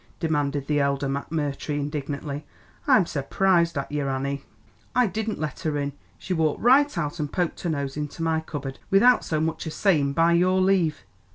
[0.19, 2.43] demanded the elder McMurtry indignantly.
[2.87, 4.43] "I'm surprised at ye, Annie."
[4.95, 8.41] "I didn't let her in, she walked right out and poked her nose into me
[8.43, 11.03] cupboard without so much as sayin' by your leave.